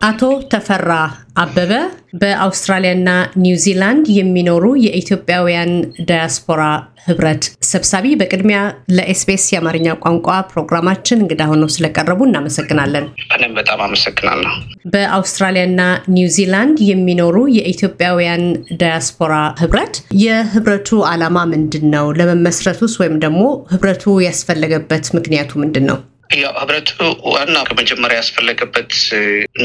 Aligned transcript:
አቶ 0.00 0.20
ተፈራ 0.52 0.92
አበበ 1.36 1.72
በአውስትራሊያና 2.20 3.10
ኒውዚላንድ 3.42 4.06
የሚኖሩ 4.16 4.64
የኢትዮጵያውያን 4.84 5.72
ዳያስፖራ 6.08 6.62
ህብረት 7.06 7.42
ሰብሳቢ፣ 7.68 8.04
በቅድሚያ 8.20 8.58
ለ 8.96 9.15
SBS 9.15 9.44
የአማርኛ 9.52 9.94
ቋንቋ 10.02 10.28
ፕሮግራማችን 10.50 11.22
እንግዳ 11.22 11.42
ሆነው 11.50 11.70
ስለቀረቡ 11.76 12.20
እናመሰግናለን። 12.28 13.06
እኔም 13.36 13.54
በጣም 13.58 13.80
አመሰግናለሁ። 13.86 14.52
በአውስትራሊያና 14.94 15.80
ኒውዚላንድ 16.16 16.78
የሚኖሩ 16.90 17.36
የኢትዮጵያውያን 17.58 18.44
ዳያስፖራ 18.82 19.32
ህብረት 19.62 19.96
የህብረቱ 20.24 21.00
ዓላማ 21.10 21.38
ምንድን 21.54 21.86
ነው? 21.96 22.06
ለመመስረቱስ 22.20 22.94
ወይም 23.02 23.16
ደግሞ 23.24 23.42
ህብረቱ 23.72 24.06
ያስፈለገበት 24.28 25.06
ምክንያቱ 25.18 25.50
ምንድን 25.60 25.86
ነው? 25.90 25.98
ያው 26.30 26.52
ህብረቱ 26.58 26.88
ዋና 27.32 27.56
ከመጀመሪያ 27.68 28.16
ያስፈለገበት 28.18 28.90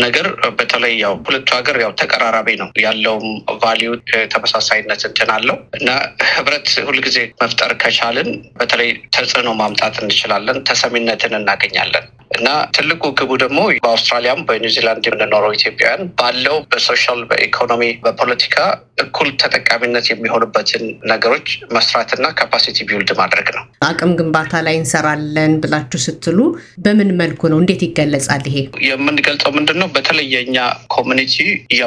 ነገር 0.04 0.28
በተለይ 0.60 0.94
ያው 1.02 1.14
ሁለቱ 1.26 1.50
ሀገር 1.58 1.78
ያው 1.84 1.92
ተቀራራቢ 2.02 2.50
ነው 2.62 2.70
ያለውም 2.84 3.26
ቫሊዩ 3.64 3.90
ተመሳሳይነት 4.34 5.02
እንትን 5.10 5.32
አለው 5.36 5.58
እና 5.80 5.90
ህብረት 6.32 6.70
ሁልጊዜ 6.88 7.20
መፍጠር 7.42 7.74
ከቻልን 7.84 8.30
በተለይ 8.60 8.92
ተጽዕኖ 9.16 9.52
ማምጣት 9.62 9.98
እንችላለን፣ 10.04 10.60
ተሰሚነትን 10.70 11.36
እናገኛለን 11.40 12.06
እና 12.38 12.48
ትልቁ 12.76 13.04
ግቡ 13.20 13.32
ደግሞ 13.42 13.60
በአውስትራሊያም 13.78 14.40
በኒውዚላንድ 14.48 15.04
የምንኖረው 15.08 15.52
ኢትዮጵያውያን 15.58 16.10
ባለው 16.20 16.58
በ 16.72 16.84
social 16.84 17.20
በኢኮኖሚ 17.30 17.84
በፖለቲካ 18.06 18.58
እኩል 19.04 19.30
ተጠቃሚነት 19.42 20.08
የሚሆኑበትን 20.10 20.84
ነገሮች 21.12 21.48
መስራትና 21.76 22.26
capacity 22.40 22.78
build 22.88 23.12
ማድረግ 23.22 23.48
ነው። 23.58 23.64
አቅም 23.84 24.12
ግንባታ 24.20 24.62
ላይ 24.66 24.76
እንሰራለን 24.80 25.54
ብላችሁ 25.64 26.00
ስትሉ 26.06 26.40
በምን 26.84 27.10
መልኩ 27.20 27.42
ነው? 27.52 27.58
እንዴት 27.62 27.82
ይገለጻል? 27.86 28.44
ይሄ 28.50 28.58
የምንገልጸው 28.88 29.52
ምንድን 29.58 29.78
ነው? 29.82 29.88
በተለይ 29.96 30.28
የኛ 30.36 30.58
community 30.96 31.36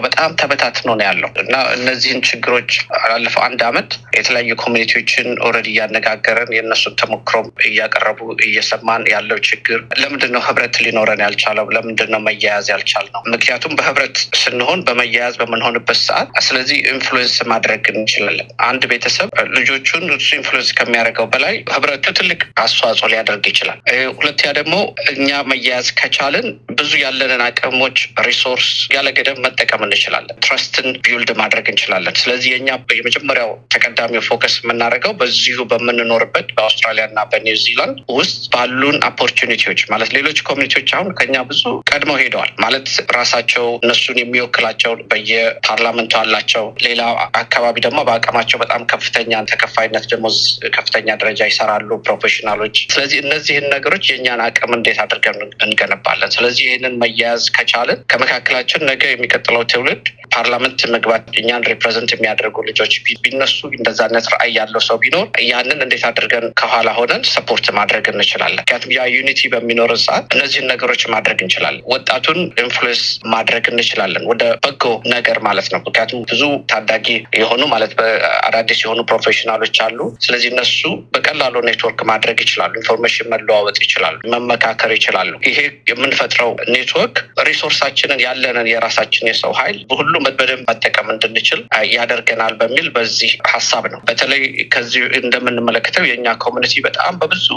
በጣም 0.06 0.30
ተበታትኖ 0.41 0.88
ነው 0.92 1.05
ያለው 1.08 1.30
እና 1.42 1.55
እነዚህን 1.77 2.20
ችግሮች 2.28 2.70
ባለፈው 2.98 3.42
አንድ 3.47 3.61
አመት 3.69 3.88
የተለያዩ 4.16 4.55
community 4.64 5.03
ዎችን 5.03 5.28
already 5.46 5.69
እያነጋገርን 5.74 6.52
የእነሱን 6.56 6.97
ተሞክሮም 7.00 7.48
እያቀረቡ 7.69 8.19
እየሰማን 8.47 9.05
ያለው 9.14 9.38
ችግር 9.48 9.81
ለምንድን 10.03 10.33
ነው 10.36 10.42
ህብረት 10.48 10.77
ሊኖረን 10.84 11.22
ያልቻለው? 11.27 11.66
ለምንድን 11.77 12.10
ነው 12.14 12.20
መያያዝ 12.27 12.66
ያልቻልነው? 12.75 13.22
ምክንያቱም 13.34 13.75
በህብረት 13.78 14.16
ስንሆን 14.42 14.81
በመያያዝ 14.88 15.34
በምንሆንበት 15.41 16.00
ሰዓት 16.06 16.28
ስለዚህ 16.47 16.78
influence 16.92 17.36
ማድረግ 17.50 17.83
እንችላለን። 17.94 18.48
አንድ 18.69 18.83
ቤተሰብ 18.92 19.28
ልጆቹን 19.56 20.05
እሱ 20.16 20.28
influence 20.38 20.70
ከሚያደርገው 20.78 21.27
በላይ 21.34 21.55
ህብረቱ 21.86 22.12
ትልቅ 22.18 22.38
አስተዋጽኦ 22.60 23.08
ሊያደርግ 23.10 23.44
ይችላል። 23.50 23.78
ሁለተኛ 24.18 24.48
ደግሞ 24.58 24.74
እኛ 25.12 25.28
መያያዝ 25.50 25.88
ከቻልን 25.98 26.46
ብዙ 26.78 26.92
ያለንን 27.02 27.42
አቅሞች 27.46 27.96
resource 28.27 28.66
ያለ 28.94 29.08
ገደብ 29.16 29.38
መጠቀም 29.44 29.82
እንችላለን። 29.86 30.36
trust 30.46 30.77
ን 30.77 30.88
build 31.05 31.30
ማድረግ 31.41 31.66
እንችላለን። 31.72 32.16
ስለዚህ 32.20 32.50
የኛ 32.55 32.69
የመጀመሪያው 32.98 33.50
ተቀዳሚው 33.74 34.22
focus 34.28 34.55
የምናደርገው 34.60 35.12
በዚሁ 35.20 35.58
በምንኖርበት 35.70 36.48
በአውስትራሊያ 36.56 37.04
እና 37.10 37.20
በኒውዚላንድ 37.32 37.98
ውስጥ 38.16 38.42
ባሉን 38.54 38.98
opportunity 39.10 39.62
ዎች 39.62 39.80
ማለት 39.92 40.10
ሌሎች 40.16 40.38
community 40.48 40.78
ዎች 40.78 40.91
አሁን 40.97 41.10
ከኛ 41.19 41.36
ብዙ 41.50 41.62
ቀድመው 41.91 42.19
ሄደዋል 42.22 42.50
ማለት 42.64 42.86
ራሳቸው 43.16 43.66
እነሱን 43.80 44.20
የሚወክላቸው 44.20 44.92
በየ 45.10 45.36
parliament 45.36 46.00
ኡ 46.00 46.12
አላቸው። 46.20 46.64
ሌላ 46.86 47.00
አካባቢ 47.42 47.77
ደግሞ 47.86 48.00
በአቅማቸው 48.08 48.58
በጣም 48.62 48.82
ከፍተኛ 48.93 49.32
ተከፋይነት 49.53 50.04
ደሞዝ 50.12 50.38
ከፍተኛ 50.76 51.08
ደረጃ 51.20 51.41
ይሰራሉ 51.50 51.91
professional 52.06 52.56
ኦች። 52.56 52.76
ስለዚህ 52.93 53.19
እነዚህን 53.25 53.66
ነገሮች 53.75 54.04
የእኛን 54.10 54.43
አቅም 54.47 54.72
እንዴት 54.76 54.98
አድርገን 55.04 55.38
እንገነባለን? 55.66 56.31
ስለዚህ 56.37 56.66
ይህንን 56.66 56.94
መያያዝ 57.03 57.44
ከቻልን 57.56 58.00
ከመካከላችን 58.12 58.87
ነገ 58.91 59.03
የሚቀጥለው 59.10 59.65
ትውልድ 59.72 60.04
parliament 60.34 60.81
መግባት 60.94 61.27
እኛን 61.41 61.66
represent 61.69 62.10
የሚያደርጉ 62.15 62.56
ልጆች 62.69 62.93
ቢነሱ 63.25 63.59
እንደዛ 63.77 64.00
አይነት 64.06 64.27
ራዕይ 64.34 64.53
ያለው 64.59 64.82
ሰው 64.87 64.97
ቢኖር 65.03 65.26
ያንን 65.49 65.78
እንዴት 65.84 66.05
አድርገን 66.09 66.47
ከኋላ 66.60 66.88
ሆነን 66.99 67.22
support 67.32 67.66
ማድረግ 67.78 68.06
እንችላለን። 68.12 68.60
ምክንያቱም 68.60 68.93
ያ 68.97 69.05
unity 69.14 69.41
በሚኖረን 69.53 70.00
ሰዓት 70.05 70.26
እነዚህን 70.37 70.69
ነገሮች 70.72 71.03
ማድረግ 71.15 71.38
እንችላለን። 71.44 71.82
ወጣቱን 71.93 72.41
influence 72.64 73.03
ማድረግ 73.34 73.65
እንችላለን 73.72 74.26
ወደ 74.32 74.43
በጎ 74.65 74.84
ነገር 75.15 75.38
ማለት 75.47 75.69
ነው። 75.72 75.81
ምክንያቱም 75.81 76.26
ብዙ 76.31 76.43
ታዳጊ 76.72 77.06
የሆኑ 77.41 77.62
ማለት 77.75 77.94
በአዳዲስ 78.00 78.81
የሆኑ 78.84 79.00
professional 79.10 79.60
ኦች 79.60 79.76
አሉ። 79.87 79.99
ስለዚህ 80.26 80.50
እነሱ 80.55 80.81
በቀላሉ 81.15 81.56
ኔትወርክ 81.69 82.00
ማድረግ 82.10 82.38
ይችላሉ። 82.44 82.72
information 82.82 83.31
መለዋወጥ 83.34 83.76
ይችላሉ። 83.84 84.15
መመካከር 84.37 84.93
ይችላሉ። 84.97 85.32
ይሄ 85.49 85.59
የምንፈጥረው 85.91 86.50
network 86.72 87.16
resource 87.48 87.84
አችንን 87.84 88.20
ያለንን 88.27 88.69
የራሳችን 88.71 89.28
የሰው 89.31 89.53
ኃይል 89.59 89.78
በሁሉ 89.91 90.15
በደንብ 90.39 90.62
መጠቀም 90.71 91.09
እንድንችል 91.15 91.61
ያደርገናል 91.94 92.55
በሚል 92.61 92.87
በዚህ 92.97 93.33
ሀሳብ 93.53 93.84
ነው። 93.93 94.00
በተለይ 94.09 94.43
ከዚህ 94.75 95.03
እንደምንመለከተው 95.21 96.05
የእኛ 96.09 96.27
community 96.44 96.75
በጣም 96.87 97.15
በብዙ 97.21 97.49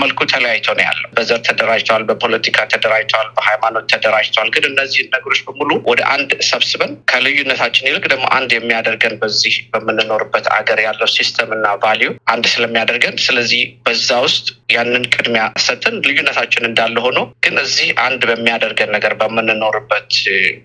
መልኩ 0.00 0.18
ተለያይቶ 0.32 0.68
ነው 0.78 0.84
ያለው። 0.86 1.08
በዘር 1.16 1.40
ተደራጅተዋል፣ 1.48 2.02
በፖለቲካ 2.08 2.58
ተደራጅተዋል፣ 2.72 3.28
በሃይማኖት 3.38 3.86
ተደራጅተዋል። 3.92 4.50
ግን 4.54 4.66
እነዚህን 4.70 5.10
ነገሮች 5.14 5.40
በሙሉ 5.48 5.70
ወደ 5.90 6.00
አንድ 6.14 6.30
ሰብስበን 6.50 6.92
ከልዩነታችን 7.12 7.88
ይልቅ 7.88 8.04
ደግሞ 8.12 8.26
አንድ 8.38 8.50
የሚያደርገን 8.56 9.14
በዚህ 9.22 9.54
በምንኖርበት 9.72 10.46
አገር 10.58 10.80
ያለው 10.86 11.08
system 11.16 11.50
እና 11.56 11.66
value 11.82 12.10
አንድ 12.32 12.44
ስለሚያደርገን 12.52 13.16
ስለዚህ 13.26 13.62
በዛ 13.86 14.10
ውስጥ 14.24 14.46
ያንን 14.74 15.04
ቅድሚያ 15.14 15.44
ሰጥን 15.64 15.94
ልዩነታችን 16.08 16.66
እንዳለ 16.68 16.96
ሆኖ 17.04 17.18
ግን 17.44 17.56
እዚህ 17.62 17.88
አንድ 18.04 18.22
በሚያደርገን 18.50 18.90
ነገር 18.94 19.12
በምንኖርበት 19.20 20.12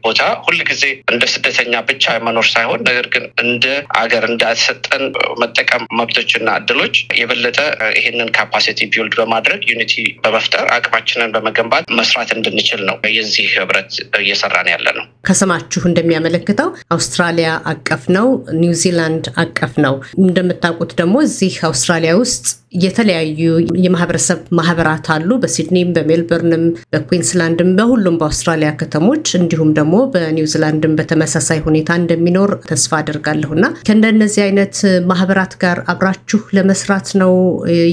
ቦታ 0.05 0.21
ሁልጊዜ 0.45 0.83
እንደ 1.11 1.23
ስደተኛ 1.33 1.73
ብቻ 1.89 2.13
መኖር 2.25 2.45
ሳይሆን 2.53 2.81
ነገር 2.88 3.07
ግን 3.13 3.23
እንደ 3.44 3.66
አገር 4.01 4.23
እንዳሰጠን 4.29 5.03
መጠቀም 5.41 5.83
መብቶችና 5.99 6.55
እድሎች 6.61 6.95
የበለጠ 7.19 7.59
ይህንን 7.97 8.31
capacity 8.38 8.88
build 8.94 9.16
በማድረግ 9.19 9.61
unity 9.72 9.94
በመፍጠር 10.23 10.66
አቅማችንን 10.77 11.33
በመገንባት 11.35 11.91
መስራት 11.99 12.31
እንድንችል 12.38 12.81
ነው 12.89 12.97
የዚህ 13.17 13.49
ህብረት 13.57 13.91
እየሰራን 14.21 14.71
ያለ 14.73 14.88
ነው። 15.00 15.05
ከስማችሁ 15.27 15.83
እንደሚያመለክተው 15.91 16.69
አውስትራሊያ 16.95 17.51
አቀፍ 17.73 18.03
ነው፣ 18.17 18.27
ኒውዚላንድ 18.61 19.25
አቀፍ 19.44 19.75
ነው። 19.85 19.95
እንደምታውቁት 20.23 20.94
ደግሞ 21.01 21.15
እዚህ 21.27 21.55
አውስትራሊያ 21.69 22.13
ውስጥ 22.23 22.45
የተለያዩ 22.73 23.39
የማህበረሰብ 23.84 24.39
ማህበራት 24.59 25.07
አሉ። 25.13 25.29
በሲድኒም፣ 25.44 25.89
በሜልበርንም፣ 25.95 26.63
በኩዊንስላንድም 26.94 27.69
በሁሉም 27.78 28.16
በአውስትራሊያ 28.19 28.69
ከተሞች 28.79 29.28
እንዲሁም 29.39 29.69
ደግሞ 29.79 29.95
በኒውዚላንድም 30.13 30.95
በተመሳሳይ 31.00 31.59
ሁኔታ 31.67 31.89
እንደሚኖር 32.01 32.51
ተስፋ 32.69 32.91
አድርጋለሁ 33.01 33.51
እና 33.57 33.66
ከእንደነዚህ 33.88 34.41
አይነት 34.47 34.75
ማህበራት 35.12 35.53
ጋር 35.63 35.79
አብራችሁ 35.94 36.41
ለመስራት 36.57 37.09
ነው 37.22 37.33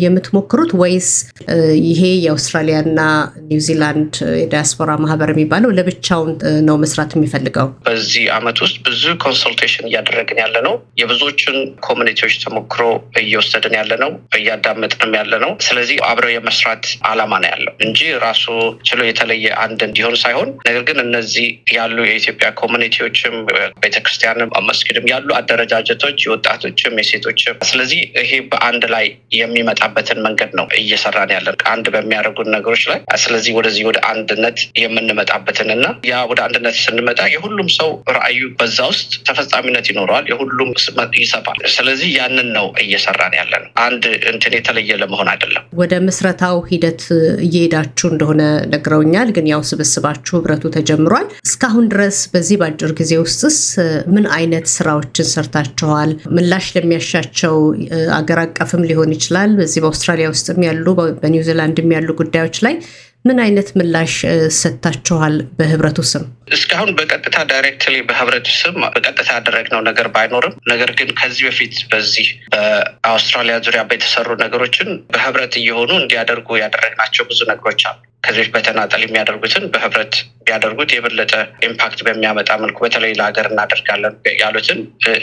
የምትሞክሩት 0.04 0.72
ወይስ 0.82 1.10
ይሄ 1.86 2.02
የአውስትራሊያና 2.24 3.00
ኒውዚላንድ 3.50 4.12
የዲያስፖራ 4.40 4.90
ማህበር 5.04 5.30
የሚባለው 5.34 5.70
ለብቻውን 5.78 6.32
ነው 6.68 6.76
መስራት 6.82 7.10
የሚፈልገው? 7.16 7.68
በዚህ 7.86 8.24
አመት 8.36 8.58
ውስጥ 8.64 8.76
ብዙ 8.86 9.04
consultation 9.24 9.86
እያደረግን 9.90 10.40
ያለ 10.42 10.56
ነው። 10.66 10.74
የብዙዎቹን 11.00 11.58
community 11.86 12.19
ዎች 12.19 12.34
ተሞክሮ 12.44 12.82
እየወሰድን 13.20 13.74
ያለ 13.78 13.92
ነው 14.02 14.10
እያዳመጥንም 14.72 15.12
ያለ 15.18 15.32
ነው። 15.44 15.50
ስለዚህ 15.66 15.96
አብረው 16.08 16.32
የመስራት 16.32 16.82
አላማ 17.10 17.32
ነው 17.42 17.48
ያለው 17.52 17.72
እንጂ 17.84 17.98
ራሱ 18.24 18.44
ችሎ 18.88 19.00
የተለየ 19.08 19.46
አንድ 19.64 19.80
እንዲሆን 19.86 20.14
ሳይሆን 20.22 20.48
ነገር 20.66 20.82
ግን 20.88 20.98
እነዚህ 21.04 21.46
ያሉ 21.74 21.96
የኢትዮጵያ 22.06 22.48
community 22.62 23.05
ዎችም 23.05 23.34
ቤተክርስቲያንም 23.84 24.50
መስጊድም 24.68 25.06
ያሉ 25.12 25.28
አደረጃጀቶች 25.38 26.18
የወጣቶችም 26.24 26.98
የሴቶችም 27.00 27.56
ስለዚህ 27.70 28.00
ይሄ 28.20 28.32
በአንድ 28.50 28.84
ላይ 28.94 29.06
የሚመጣበትን 29.38 30.20
መንገድ 30.26 30.52
ነው 30.58 30.66
እየሰራን 30.80 31.32
ያለን 31.36 31.58
አንድ 31.72 31.86
በሚያደርጉን 31.94 32.52
ነገሮች 32.56 32.84
ላይ 32.90 33.00
ስለዚህ 33.22 33.52
ወደዚህ 33.58 33.84
ወደ 33.90 33.98
አንድነት 34.10 34.58
የምንመጣበትን 34.82 35.70
እና 35.76 35.86
ያ 36.10 36.22
ወደ 36.30 36.40
አንድነት 36.46 36.76
ስንመጣ 36.84 37.20
የሁሉም 37.34 37.68
ሰው 37.78 37.90
ራዕዩ 38.16 38.42
በዛ 38.60 38.78
ውስጥ 38.92 39.10
ተፈጻሚነት 39.28 39.86
ይኖረዋል። 39.90 40.26
የሁሉም 40.30 40.70
ይሰፋል። 41.20 41.58
ስለዚህ 41.74 42.08
ያንን 42.18 42.48
ነው 42.56 42.66
እየሰራን 42.82 43.34
ያለ 43.38 43.52
ነው። 43.62 43.70
አንድ 43.84 44.02
እንትን 44.32 44.52
የተለየ 44.60 44.98
ለመሆን 45.02 45.28
አይደለም። 45.32 45.64
ወደ 45.80 45.92
ምስረታው 46.06 46.56
ሂደት 46.70 47.02
እየሄዳችሁ 47.46 48.06
እንደሆነ 48.12 48.42
ነግረውኛል። 48.72 49.28
ግን 49.36 49.46
ያው 49.50 49.62
ስብስባችሁ 49.70 50.32
ህብረቱ 50.38 50.64
ተጀምሯል። 50.76 51.26
እስካሁን 51.48 51.86
ድረስ 51.92 52.18
በዚህ 52.32 52.58
በአጭር 52.60 52.92
ጊዜ 53.00 53.12
ውስጥስ 53.24 53.58
ምን 54.14 54.26
አይነት 54.36 54.66
ስራዎችን 54.76 55.30
ሰርታችኋል? 55.32 56.10
ምላሽ 56.36 56.66
ለሚያሻቸው 56.76 57.56
አገር 58.18 58.40
አቀፍም 58.44 58.86
ሊሆን 58.90 59.12
ይችላል 59.16 59.50
በዚህ 59.60 59.80
በአውስትራሊያ 59.82 60.28
ውስጥም 60.34 60.60
ያሉ 60.68 60.86
በኒውዚላንድም 61.22 61.94
ያሉ 61.96 62.10
ጉዳዮች 62.20 62.58
ላይ 62.66 62.74
ምን 63.24 63.38
አይነት 63.44 63.68
ምላሽ 63.78 64.12
ሰጥታችኋል? 64.58 65.34
በህብረቱ 65.58 65.98
ስም 66.10 66.22
እስካሁን 66.50 66.90
በቀጥታ 66.98 67.36
directly 67.50 67.96
በህብረቱ 68.08 68.46
ስም 68.60 68.76
በቀጥታ 68.94 69.28
ያደረግነው 69.36 69.80
ነገር 69.88 70.06
ባይኖርም 70.14 70.54
ነገር 70.70 70.90
ግን 70.98 71.10
ከዚህ 71.18 71.44
በፊት 71.48 71.74
በዚህ 71.92 72.28
በአውስትራሊያ 72.54 73.56
ዙሪያ 73.66 73.82
በተሰሩ 73.90 74.28
ነገሮችን 74.44 74.88
በህብረት 75.12 75.56
እየሆኑ 75.60 75.90
እንዲያደርጉ 76.00 76.48
ያደረግናቸው 76.62 77.26
ብዙ 77.30 77.40
ነገሮች 77.52 77.82
አሉ። 77.90 77.98
ከዚህ 78.24 78.46
በተናጠል 78.54 79.02
የሚያደርጉትን 79.04 79.64
በህብረት 79.74 80.14
ቢያደርጉት 80.50 80.90
የበለጠ 80.94 81.32
impact 81.66 81.98
በሚያመጣ 82.06 82.50
መልኩ 82.62 82.78
በተለይ 82.84 83.12
ለሀገር 83.18 83.46
እናደርጋለን 83.50 84.14
ያሉትን 84.40 84.78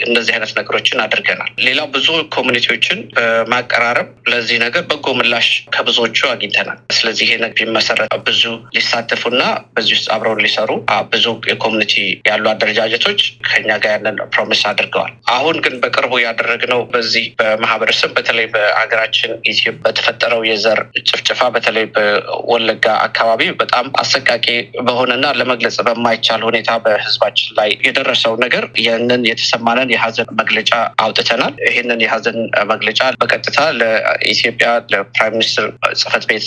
እነዚህ 0.08 0.32
አይነት 0.36 0.52
ነገሮችን 0.58 1.02
አድርገናል። 1.04 1.50
ሌላው 1.66 1.88
ብዙ 1.96 2.06
community 2.36 2.73
ዎችን 2.73 2.98
በማቀራረብ 3.16 4.08
ለዚህ 4.32 4.58
ነገር 4.64 4.82
በጎ 4.90 5.06
ምላሽ 5.18 5.46
ከብዙዎቹ 5.74 6.18
አግኝተናል። 6.32 6.78
ስለዚህ 6.98 7.26
ይሄ 7.28 7.50
ቢመሰረት 7.58 8.14
ብዙ 8.28 8.42
ሊሳተፉና 8.76 9.42
በዚህ 9.74 9.94
ውስጥ 9.96 10.08
አብረውን 10.14 10.42
ሊሰሩ 10.44 10.70
ብዙ 11.12 11.26
የ 11.50 11.58
community 11.58 11.94
ያሉ 12.28 12.44
አደረጃጀቶች 12.52 13.20
ከኛ 13.48 13.68
ጋር 13.82 13.92
ያንን 13.96 14.18
promise 14.34 14.62
አድርገዋል። 14.70 15.12
አሁን 15.36 15.56
ግን 15.64 15.76
በቅርቡ 15.82 16.12
ያደረግነው 16.24 16.80
በዚህ 16.92 17.26
በማህበረሰብ 17.40 18.10
በተለይ 18.18 18.46
በሀገራችን 18.54 19.16
ኢትዮጵያ 19.44 19.74
በተፈጠረው 19.84 20.42
የዘር 20.48 20.80
ጭፍጨፋ 21.08 21.40
በተለይ 21.54 21.86
በወለጋ 21.96 22.86
አካባቢ 23.08 23.42
በጣም 23.60 23.86
አሰቃቂ 24.02 24.46
በሆነና 25.20 25.38
ለመግለጽ 25.40 25.76
በማይቻል 25.86 26.42
ሁኔታ 26.48 26.70
በህዝባችን 26.82 27.48
ላይ 27.58 27.70
የደረሰው 27.86 28.34
ነገር 28.42 28.64
ይህንን 28.80 29.22
የተሰማንን 29.28 29.88
የሀዘን 29.94 30.28
መግለጫ 30.40 30.70
አውጥተናል። 31.04 31.54
ይህንን 31.68 32.00
የሀዘን 32.04 32.38
መግለጫ 32.72 33.00
በቀጥታ 33.20 33.58
ለኢትዮጵያ 33.80 34.68
ለፕራይም 34.92 35.34
ሚኒስትር 35.36 35.66
ጽህፈት 36.00 36.24
ቤት 36.30 36.46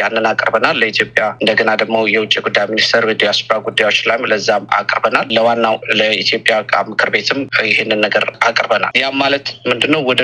ያንን 0.00 0.28
አቅርበናል። 0.32 0.78
ለኢትዮጵያ 0.82 1.24
እንደገና 1.40 1.72
ደግሞ 1.82 1.96
የውጭ 2.12 2.34
ጉዳይ 2.46 2.66
ሚኒስትር 2.72 3.06
ዲያስፖራ 3.22 3.56
ጉዳዮች 3.66 3.98
ላይ 4.10 4.20
ለዛም 4.32 4.66
አቅርበናል። 4.78 5.26
ለዋናው 5.36 5.76
ለኢትዮጵያ 6.00 6.54
ምክር 6.90 7.10
ቤትም 7.14 7.40
ይህንን 7.70 8.00
ነገር 8.06 8.26
አቅርበናል። 8.48 8.92
ያም 9.02 9.18
ማለት 9.24 9.46
ምንድነው 9.70 10.00
ወደ 10.10 10.20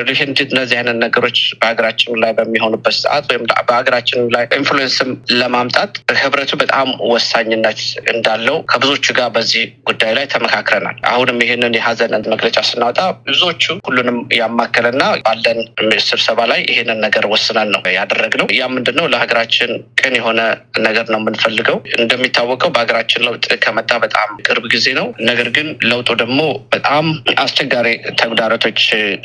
እነዚህ 0.46 0.76
አይነት 0.78 0.98
ነገሮች 1.04 1.38
በሀገራችን 1.60 2.20
ላይ 2.22 2.32
በሚሆኑበት 2.38 2.96
ሰዓት 3.02 3.26
ወይም 3.32 3.44
በሀገራችን 3.68 4.20
ላይ 4.34 4.44
ኢንፍሉዌንስም 4.58 5.10
ለማምጣት 5.40 5.92
ህብረቱ 6.22 6.52
በጣም 6.62 6.88
ወሳኝነት 7.12 7.79
እንዳለው 8.12 8.56
ከብዙዎቹ 8.70 9.06
ጋር 9.18 9.28
በዚህ 9.34 9.62
ጉዳይ 9.90 10.12
ላይ 10.16 10.26
ተመካክረናል። 10.32 10.96
አሁንም 11.10 11.38
ይህንን 11.44 11.76
የሀዘን 11.78 12.14
መግለጫ 12.32 12.58
ስናወጣ 12.68 12.98
ብዙዎቹ 13.28 13.64
ሁሉንም 13.88 14.18
ያማከለና 14.40 15.02
ባለን 15.26 15.58
ስብሰባ 16.06 16.40
ላይ 16.50 16.60
ይህንን 16.70 16.98
ነገር 17.04 17.24
ወስነን 17.32 17.68
ነው 17.74 17.82
ያደረግነው። 17.96 18.46
ያ 18.58 18.66
ምንድነው 18.74 19.06
ለሀገራችን 19.12 19.70
ቅን 20.00 20.14
የሆነ 20.18 20.40
ነገር 20.86 21.06
ነው 21.12 21.18
የምንፈልገው። 21.20 21.78
እንደሚታወቀው 22.00 22.70
በሀገራችን 22.74 23.24
ለውጥ 23.26 23.46
ከመጣ 23.64 23.92
በጣም 24.04 24.30
ቅርብ 24.46 24.64
ጊዜ 24.74 24.86
ነው። 24.98 25.06
ነገር 25.30 25.48
ግን 25.56 25.68
ለውጡ 25.90 26.10
ደግሞ 26.22 26.40
በጣም 26.74 27.06
አስቸጋሪ 27.44 27.88
ተግዳሮቶች 28.20 28.80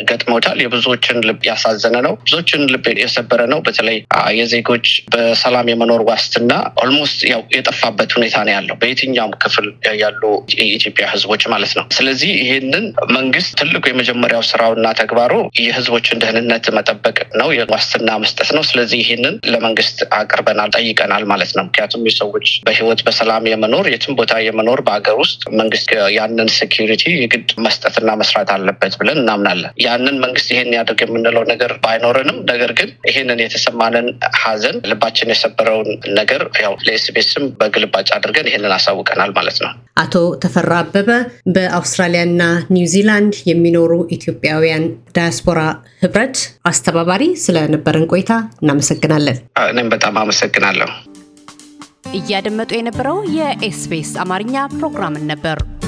ገጥመውታል። 0.09 0.59
የብዙዎችን 0.65 1.19
ልብ 1.27 1.41
ያሳዘነ 1.49 1.95
ነው። 2.07 2.13
ብዙዎችን 2.25 2.61
ልብ 2.73 2.85
የሰበረ 3.01 3.41
ነው። 3.53 3.59
በተለይ 3.67 3.97
የዜጎች 4.39 4.85
በሰላም 5.13 5.69
የመኖር 5.71 6.01
ዋስትና 6.09 6.51
almost 6.83 7.19
ያው 7.31 7.41
የጠፋበት 7.55 8.11
ሁኔታ 8.17 8.34
ነው 8.39 8.53
ያለው 8.55 8.75
በየትኛውም 8.81 9.33
ክፍል 9.43 9.67
ያሉ 10.01 10.21
የኢትዮጵያ 10.59 11.05
ህዝቦች 11.13 11.43
ማለት 11.53 11.73
ነው። 11.77 11.85
ስለዚህ 11.97 12.31
ይህንን 12.41 12.85
መንግስት 13.15 13.51
ትልቁ 13.59 13.83
የመጀመሪያው 13.89 14.43
ስራውና 14.49 14.87
ተግባሩ 14.99 15.33
የህዝቦችን 15.61 16.21
ደህንነት 16.23 16.65
መጠበቅ 16.77 17.17
ነው፣ 17.39 17.49
ዋስትና 17.73 18.09
መስጠት 18.23 18.49
ነው። 18.55 18.63
ስለዚህ 18.69 18.99
ይህንን 19.03 19.35
ለመንግስት 19.53 19.99
አቅርበናል፣ 20.19 20.69
ጠይቀናል 20.77 21.23
ማለት 21.31 21.51
ነው። 21.57 21.63
ምክንያቱም 21.67 22.05
የሰዎች 22.09 22.47
በህይወት 22.67 23.01
በሰላም 23.07 23.49
የመኖር 23.51 23.85
የትም 23.93 24.15
ቦታ 24.19 24.33
የመኖር 24.45 24.79
በሀገር 24.87 25.15
ውስጥ 25.21 25.41
መንግስት 25.59 25.89
ያንን 26.17 26.49
security 26.57 27.03
የግድ 27.15 27.49
መስጠትና 27.65 28.09
መስራት 28.21 28.49
አለበት 28.55 28.93
ብለን 28.99 29.19
እናምናለን። 29.23 29.71
ያንን 29.85 30.17
መንግስት 30.25 30.47
ይሄን 30.53 30.71
ያድርግ 30.77 31.01
የምንለው 31.05 31.43
ነገር 31.51 31.71
ባይኖረንም 31.85 32.37
ነገር 32.51 32.71
ግን 32.79 32.89
ይሄንን 33.09 33.39
የተሰማንን 33.43 34.07
ሀዘን 34.41 34.77
ልባችን 34.89 35.31
የሰበረውን 35.33 35.89
ነገር 36.19 36.41
ያው 36.63 36.73
ለኤስቤስም 36.85 37.45
በግልባጭ 37.59 38.07
አድርገን 38.25 38.49
ይህንን 38.49 38.75
አሳውቀናል 38.75 39.31
ማለት 39.37 39.57
ነው። 39.63 39.71
አቶ 39.97 40.13
ተፈራ 40.43 40.71
አበበ 40.81 41.09
በአውስትራሊያና 41.55 42.41
ኒውዚላንድ 42.75 43.35
የሚኖሩ 43.49 43.91
ኢትዮጵያውያን 44.15 44.85
ዳያስፖራ 45.15 45.59
ህብረት 46.03 46.37
አስተባባሪ 46.65 47.23
ስለነበረን 47.45 48.07
ቆይታ 48.13 48.31
እናመሰግናለን። 48.61 49.37
እኔም 49.65 49.91
በጣም 49.95 50.17
አመሰግናለሁ። 50.23 50.89
እያደመጡ 52.17 52.71
የነበረው 52.75 53.17
የኤስቢኤስ 53.37 54.11
አማርኛ 54.23 54.55
ፕሮግራምን 54.75 55.25
ነበር። 55.31 55.57